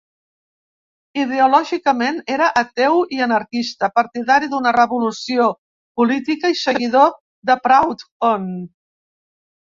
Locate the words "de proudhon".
7.51-8.49